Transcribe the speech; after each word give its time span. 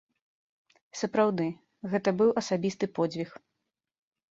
Сапраўды, 1.01 1.45
гэта 1.93 2.09
быў 2.23 2.29
асабісты 2.43 2.85
подзвіг. 2.99 3.29